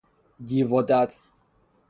دیو 0.47 0.67
و 0.73 0.81
دد 0.81 1.11